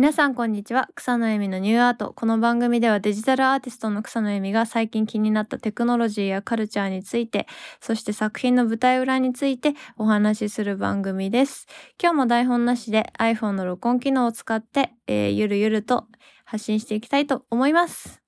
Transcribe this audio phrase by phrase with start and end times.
[0.00, 0.88] 皆さんこんにちは。
[0.94, 2.14] 草野恵美のニューアート。
[2.16, 7.46] この番組ではデジタルアーティストの草野恵美が最近気になったテクノロジーやカルチャーについて
[7.82, 11.66] そして作品の舞台裏についてお話しする番組です。
[12.02, 16.06] 今日も台本なしで iPhone の録音機能を使って、えー、ゆるゆると
[16.46, 18.22] 発信していきたいと思います。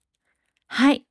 [0.66, 1.06] はい。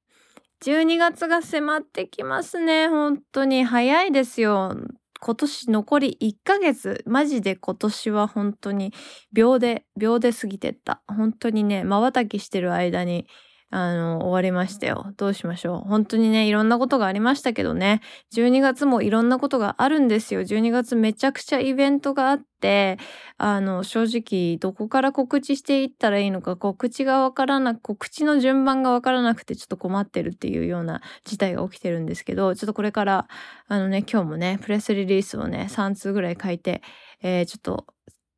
[0.63, 2.87] 12月が迫ってきますね。
[2.87, 4.75] 本当に早いですよ。
[5.23, 8.91] 今年残り1ヶ月、マジで今年は本当に
[9.31, 11.03] 秒で、秒で過ぎてった。
[11.07, 13.27] 本当にね、瞬きしてる間に
[13.73, 15.13] あの、終わりましたよ。
[15.15, 15.87] どうしましょう。
[15.87, 18.01] 本当にね、いろんなことがありましたけどね。
[18.33, 20.41] 12月もいろんなことがあるんですよ。
[20.41, 22.99] 12月めちゃくちゃイベントがあって、
[23.37, 33.29] あの、正直、どこから告知していったらいいのか、告知がわからなく、告知の順番がわからなくてちょっと困ってるっていうような事態が起きてるんですけど、ちょっとこれから、
[33.69, 36.81] あのね、今日もね、プレスリリースをね、3通ぐらい書いて、
[37.21, 37.85] えー、ちょっと、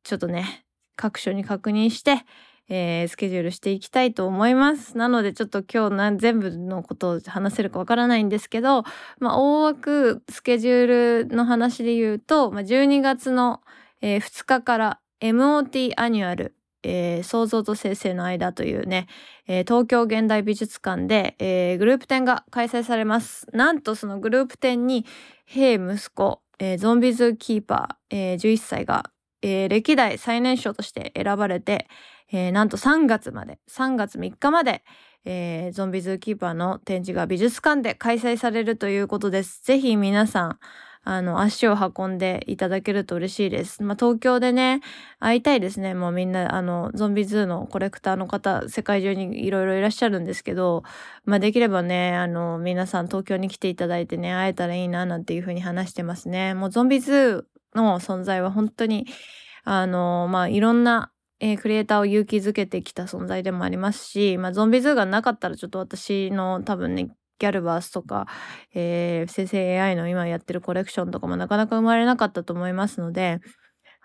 [0.04, 2.24] ちょっとね、各所に確認して、
[2.68, 4.96] えー、スケジュールしていきたいと思います。
[4.96, 8.84] なのでちょっと今日全部のことを話せるかわからないんですけど、
[9.18, 10.86] まあ、大枠スケジュー
[11.28, 13.60] ルの話で言うと、まあ、12月の、
[14.00, 19.06] えー、2日から MOT アニュアル、えー、創造と生成の間というね、
[19.46, 23.46] えー、東京現代美術館で、えー、グループ展が開催されます。
[23.52, 25.04] なんとそのグループ展に、
[25.46, 29.10] 兵息子、えー、ゾンビズキーパー、えー、11歳が、
[29.46, 31.86] えー、歴代最年少として選ばれて、
[32.32, 34.82] えー、なんと3月まで、3月3日まで、
[35.26, 39.62] えー、ゾンビズーキーパーの展示が美術館で開催されるということです。
[39.62, 40.58] ぜひ皆さん、
[41.06, 43.82] あの、足を運んでいただけると嬉しいです。
[43.82, 44.80] まあ、東京でね、
[45.20, 45.92] 会いたいですね。
[45.92, 50.84] もうみんな、あの、ゾンビズーのコレクターの方、世界中にいろいろいらっしゃるんですけど、
[51.26, 56.54] まあ、できればね、あの、皆さん東京に来ていただいてね、会えたらいいな、なんていうふうに話してますね。
[56.54, 59.06] もうゾンビズーの存在は本当に、
[59.64, 68.26] あの、まあ、いろんなえー、クリエイターを勇気づけてきた存在でもありますし、まあ、ゾンビズーがなかったらちょっと私の多分ね、ギャルバースとか、
[68.72, 73.40] えー、生成 AI の今やってるコレクションとかもなかなか生まれなかったと思いますので、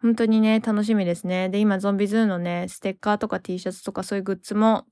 [0.02, 1.50] 本当にね、楽しみですね。
[1.50, 4.85] で、今、ゾンビズーのね、ステッカーとか T シャツとかそういうグッズも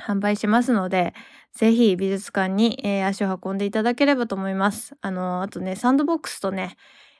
[0.00, 1.14] 販売しますので、
[1.54, 4.94] ぜひ美術館に、えー、足を運んでいただければと思います。
[5.00, 6.76] あの、あとね、サンドボックスとね、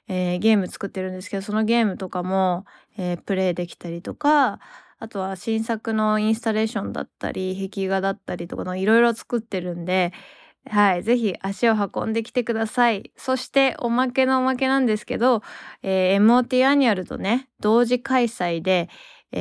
[0.09, 2.65] えー、ゲーム作ってるんですけど、そのゲームとかも、
[2.99, 4.61] えー、プレイできたりとか、
[4.99, 10.13] あとは新作のインスタレーションだったり、壁画だったりとかのいろいろ作ってるんで、
[10.71, 11.03] はい。
[11.03, 13.11] ぜひ足を運んできてください。
[13.17, 15.43] そしておまけのおまけなんですけど、
[15.83, 18.89] えー、MOT アニュアルとね、同時開催で、
[19.33, 19.39] え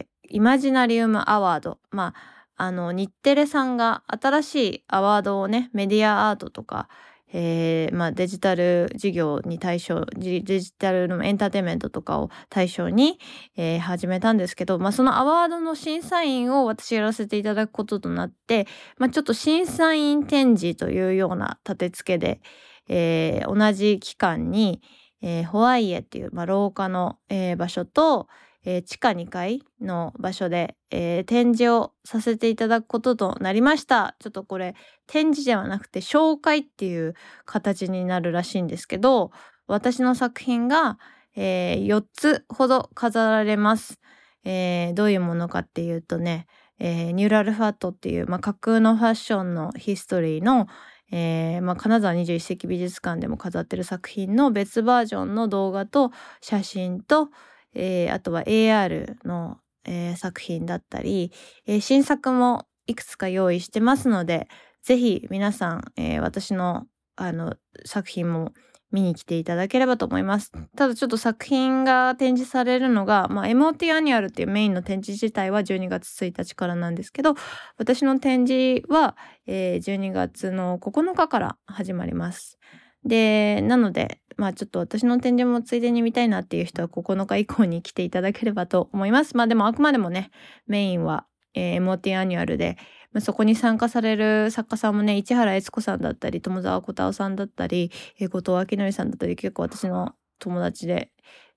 [0.00, 1.78] ー、イマジナリウムアワード。
[1.90, 2.14] ま
[2.56, 6.88] あ、あの、日テレさんが新しいアワードをね、メディアアートとか、
[7.32, 13.18] えー、まあ、デジタル事業に対象、デジタルのエンターテインメントとかを対象に、
[13.56, 18.66] えー、始めたんですけど、まあ、そのアワードの審査員を私やらせていただくこととなって、
[18.98, 22.40] まあ、ちょっと審査員展示というような立て付けで、
[22.88, 24.80] えー、同じ期間に、
[25.20, 28.28] えー、ホワイエっていう、まあ、廊下の、えー、場所と、
[28.66, 34.16] えー、地下2階の場所で、えー、展示をさせていただくこととなりました。
[34.18, 34.74] ちょっとこれ
[35.06, 39.30] 展示ではなくて紹介っていう形になるらしいんですけど、
[39.68, 40.98] 私の作品が、
[41.36, 44.00] えー、4つほど飾られます。
[44.44, 46.46] えー、どういうものかっていうとね、
[46.80, 50.66] えー、ニューラルファットっていう、まあ、架空のファッションのヒストリーの、
[51.12, 56.10] えーまあ、金沢21世紀美術館でも飾ってる作品の別バージョンの動画と
[56.40, 57.28] 写真と、
[57.76, 61.32] えー、あとは AR の、えー、作品だったり、
[61.66, 64.48] えー、新作もいくつか用意してますので、
[64.82, 67.54] ぜひ皆さん、えー、私のあの
[67.84, 68.52] 作品も
[68.92, 70.52] 見に来ていただければと思います。
[70.76, 77.34] ただちょっと作品が展示されるのが、まあ、MOT アニュアルっていうメインの展示自体は12月1日からなんですけど、
[77.78, 79.16] 私の展示は、
[79.46, 82.58] えー、12月の9日から始まります。
[83.04, 89.36] で、なので、まあちょっと私の展示もついでに見たいなっていう人は9日以降に来ていただければと思います。
[89.36, 90.30] まあでもあくまでもね、
[90.66, 92.76] メインは、えー、MOT アニュアルで、
[93.12, 101.10] まあ、そこに参加される作家さんもね、市原えつこさんだったり、友沢こたおさんだったり、えー、後藤映則さんだったり、結構私の友達で、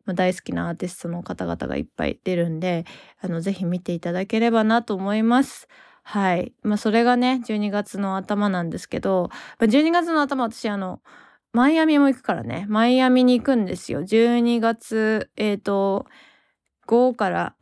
[0.06, 2.86] まあ、大好きなアーティストの方々がいっぱい出るんで、
[3.20, 5.68] あの、ぜひ見ていただければなと思います。
[6.04, 6.54] はい。
[6.64, 11.02] まあ、それがね、12月の頭なんですけど、まあ、12月の頭、私、あの、
[11.54, 12.66] マイアミも行くからね。
[12.70, 14.02] マイアミに行くんですよ。
[14.02, 16.06] 12月、えっ、ー、と、
[16.88, 17.56] 5から、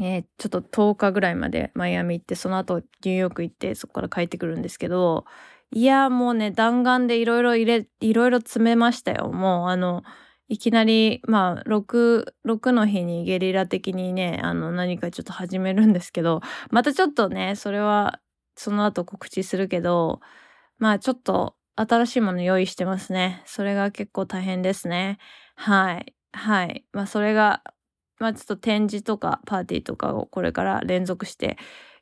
[0.00, 5.24] えー、ちょっと10日ぐらいまでマイアミ行って、その後ニューヨーク行って、そこから帰ってくるんですけど、
[5.72, 9.30] いや、もうね、弾丸でいろいろ入れ、いろいろ詰めましたよ。
[9.32, 10.02] もう、あの、
[10.48, 16.40] いきなり、まあ、6、6の日にゲリラ的にね、あの、何かちょっと始めるんですけど、
[16.70, 18.20] またちょっとね、それは、
[18.56, 20.20] その後告知するけど、
[20.78, 23.42] まあ、ちょっと、新しいもの用意してますね。
[23.46, 25.18] それが結構大変ですね。
[25.54, 26.14] はい。
[26.32, 26.84] はい。
[26.92, 27.62] まあ、それが、
[28.18, 31.58] まあ、ちょっと展示とかパーティーとかをこれから連続して、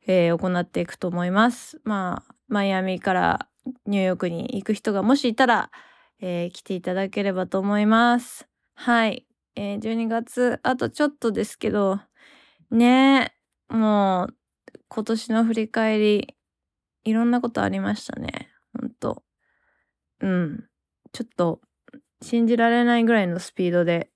[0.06, 1.80] えー、行っていくと思います。
[1.84, 3.48] まあ、マイアミから
[3.86, 5.70] ニューヨークに行く人がもしいたら、
[6.20, 8.46] えー、来ていただければと思います。
[8.74, 9.26] はい。
[9.56, 12.00] えー、12月、あとちょっとですけど、
[12.70, 13.34] ね
[13.68, 14.36] もう、
[14.88, 16.36] 今年の振り返り、
[17.04, 18.50] いろんなことありましたね。
[18.78, 19.22] ほんと。
[20.24, 20.64] うん。
[21.12, 21.60] ちょっと、
[22.22, 24.10] 信じられないぐらいのスピードで、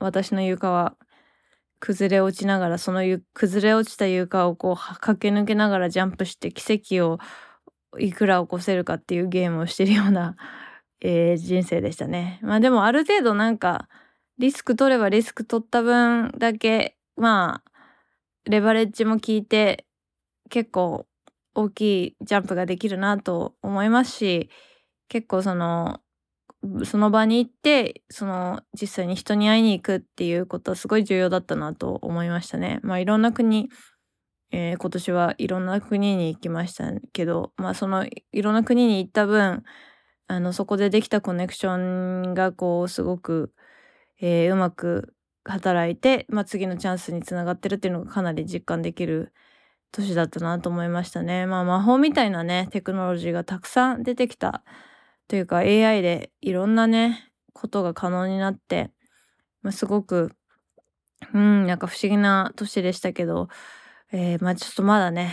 [0.00, 0.96] 私の床は
[1.78, 7.18] 崩れ落ちながら、その崩れ落ちた床をこう駆け抜けながらジャンプして奇跡を
[8.00, 10.36] いくら起こせるかっていうゲームをしてるような、
[11.00, 12.40] えー、人生でしたね。
[12.42, 13.88] まあでもある程度なんか、
[14.38, 17.70] リスク取ればリスク取った分だけ、まあ、
[18.46, 19.86] レバレッジも効いて、
[20.50, 21.06] 結構
[21.54, 24.50] 大きいジャンプができるなと思いますし、
[25.12, 26.00] 結構その、
[26.84, 32.80] その場に行って、その実際に人に会いに行くっていうことはすごい重要だったなと思いましたね。
[32.82, 33.68] まあいろんな国、
[34.52, 39.64] えー、今年はいろんな国に行きましたけど、まあそのいろんな国に行った分、
[40.28, 41.76] あのそこでできたコネクショ
[42.30, 43.52] ンがこうすごく、
[44.18, 49.34] えー、うまく働いて、まあ次のチャンスにつながってるっていうのがかなり実感できる
[49.90, 51.44] 年だったなと思いましたね。
[51.44, 54.64] まあ魔法みたいなね、テクノロジーがたくさん出てきた
[55.32, 58.90] というか AI でいろんなね、ことが可能になって、
[59.62, 60.32] まあ、すごく、
[61.32, 63.48] うん、なんか不思議な年でしたけど、
[64.12, 65.32] えー、まあちょっとまだね、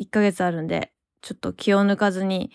[0.00, 0.90] 1ヶ月あるんで、
[1.20, 2.50] ちょっと気を抜かずに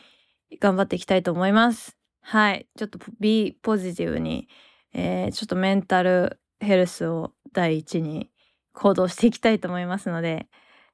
[0.59, 1.97] 頑張っていきたいと思います。
[2.19, 2.67] はい。
[2.75, 4.49] ちょっと B ポジティブに、
[4.95, 8.31] えー、ちょっとメンタルヘルスを第一に
[8.73, 10.47] 行動していきたいと思いますので、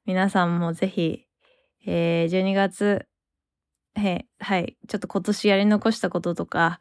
[0.04, 1.24] 皆さんもぜひ、
[1.86, 3.08] えー、12月
[3.98, 4.76] へはい。
[4.88, 6.80] ちょっと今年やり残したこととか、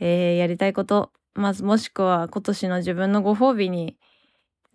[0.00, 3.98] えー、やりたいこと、まずもしくは今年の自分のご褒美に、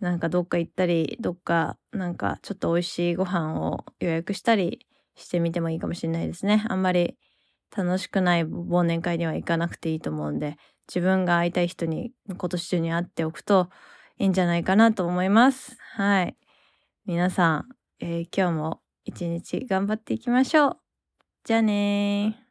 [0.00, 6.64] なんかどっか行ったり、どっかなんかちょっと美味しいご飯を予約したりしてみてもいいかもしれないですね。
[6.68, 7.16] あんまり
[7.76, 10.56] 楽しくない忘年会には行かなくていいと思うんで、
[10.88, 13.70] 自分が会いたい人に今年中に会っておくと
[14.18, 15.76] いいんじゃないかなと思います。
[15.94, 16.36] はい。
[17.06, 17.68] 皆さん、
[18.00, 20.83] えー、今日も一日頑張っていきましょう。
[21.44, 22.43] じゃあね